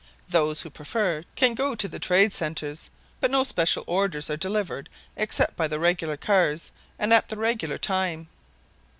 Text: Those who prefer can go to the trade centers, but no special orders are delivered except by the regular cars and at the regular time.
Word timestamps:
Those 0.27 0.63
who 0.63 0.71
prefer 0.71 1.25
can 1.35 1.53
go 1.53 1.75
to 1.75 1.87
the 1.87 1.99
trade 1.99 2.33
centers, 2.33 2.89
but 3.19 3.29
no 3.29 3.43
special 3.43 3.83
orders 3.85 4.31
are 4.31 4.35
delivered 4.35 4.89
except 5.15 5.55
by 5.55 5.67
the 5.67 5.79
regular 5.79 6.17
cars 6.17 6.71
and 6.97 7.13
at 7.13 7.29
the 7.29 7.37
regular 7.37 7.77
time. 7.77 8.27